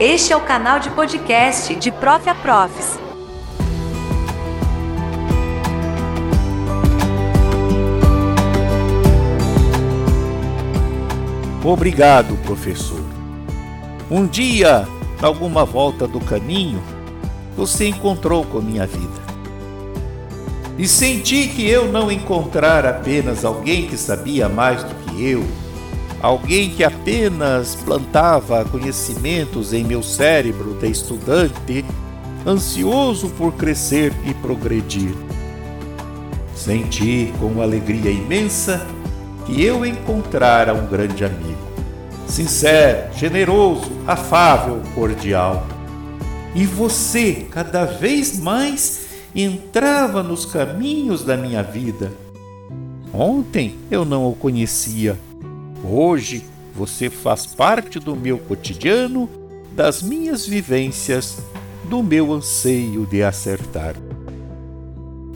Este 0.00 0.32
é 0.32 0.36
o 0.36 0.40
canal 0.40 0.78
de 0.78 0.90
podcast 0.90 1.74
de 1.74 1.90
Prof 1.90 2.30
a 2.30 2.34
Profs. 2.36 3.00
Obrigado, 11.64 12.36
professor. 12.44 13.02
Um 14.08 14.24
dia, 14.24 14.86
alguma 15.20 15.64
volta 15.64 16.06
do 16.06 16.20
caminho, 16.20 16.80
você 17.56 17.88
encontrou 17.88 18.44
com 18.44 18.60
minha 18.60 18.86
vida. 18.86 19.20
E 20.78 20.86
senti 20.86 21.48
que 21.48 21.68
eu 21.68 21.90
não 21.90 22.08
encontrar 22.08 22.86
apenas 22.86 23.44
alguém 23.44 23.88
que 23.88 23.96
sabia 23.96 24.48
mais 24.48 24.84
do 24.84 24.94
que 24.94 25.28
eu, 25.28 25.44
alguém 26.20 26.70
que 26.70 26.82
apenas 26.82 27.76
plantava 27.76 28.64
conhecimentos 28.64 29.72
em 29.72 29.84
meu 29.84 30.02
cérebro 30.02 30.74
de 30.74 30.90
estudante, 30.90 31.84
ansioso 32.46 33.28
por 33.30 33.52
crescer 33.54 34.12
e 34.24 34.34
progredir. 34.34 35.14
Senti 36.54 37.32
com 37.38 37.62
alegria 37.62 38.10
imensa 38.10 38.84
que 39.46 39.62
eu 39.62 39.86
encontrara 39.86 40.74
um 40.74 40.86
grande 40.86 41.24
amigo, 41.24 41.58
sincero, 42.26 43.14
generoso, 43.14 43.90
afável, 44.06 44.82
cordial. 44.94 45.66
E 46.54 46.66
você, 46.66 47.46
cada 47.50 47.84
vez 47.84 48.38
mais, 48.38 49.06
entrava 49.34 50.22
nos 50.22 50.44
caminhos 50.44 51.22
da 51.22 51.36
minha 51.36 51.62
vida. 51.62 52.12
Ontem 53.12 53.76
eu 53.90 54.04
não 54.04 54.28
o 54.28 54.34
conhecia 54.34 55.16
Hoje 55.84 56.44
você 56.74 57.08
faz 57.08 57.46
parte 57.46 57.98
do 57.98 58.14
meu 58.14 58.38
cotidiano, 58.38 59.28
das 59.72 60.02
minhas 60.02 60.46
vivências, 60.46 61.38
do 61.84 62.02
meu 62.02 62.32
anseio 62.32 63.06
de 63.06 63.22
acertar. 63.22 63.94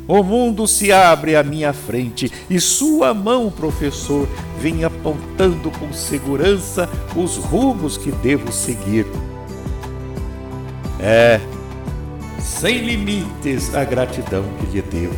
O 0.07 0.23
mundo 0.23 0.67
se 0.67 0.93
abre 0.93 1.37
à 1.37 1.43
minha 1.43 1.73
frente 1.73 2.31
e 2.51 2.61
sua 2.61 3.15
mão, 3.15 3.51
professor, 3.51 4.29
vem 4.59 4.85
apontando 4.85 5.71
com 5.71 5.93
segurança 5.93 6.89
os 7.17 7.37
rumos 7.37 7.97
que 7.97 8.11
devo 8.11 8.53
seguir. 8.53 9.07
É, 11.01 11.41
sem 12.39 12.79
limites 12.79 13.75
a 13.75 13.85
gratidão 13.85 14.45
que 14.59 14.67
lhe 14.67 14.83
devo. 14.83 15.17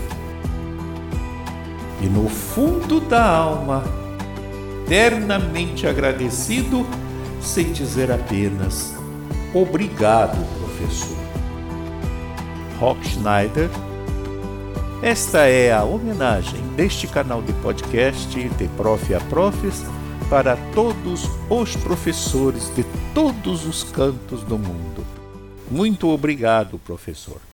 E 2.03 2.07
no 2.07 2.29
fundo 2.29 3.01
da 3.01 3.25
alma, 3.25 4.04
eternamente 4.85 5.87
agradecido, 5.87 6.87
sem 7.41 7.73
dizer 7.73 8.13
apenas 8.13 8.95
obrigado, 9.55 10.37
professor. 10.59 11.17
Rock 12.79 13.07
Schneider. 13.09 13.71
Esta 15.03 15.47
é 15.47 15.73
a 15.73 15.85
homenagem 15.85 16.61
deste 16.77 17.07
canal 17.07 17.41
de 17.43 17.53
podcast 17.55 18.37
de 18.37 18.69
Prof 18.69 19.15
a 19.15 19.21
Profs 19.21 19.85
para 20.29 20.57
todos 20.75 21.29
os 21.49 21.77
professores 21.77 22.75
de 22.75 22.85
todos 23.15 23.67
os 23.67 23.85
cantos 23.85 24.43
do 24.43 24.59
mundo. 24.59 25.05
Muito 25.71 26.09
obrigado, 26.09 26.79
professor. 26.79 27.54